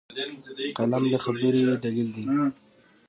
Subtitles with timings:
[0.77, 1.51] قلم د خبرې
[1.83, 2.23] دلیل دی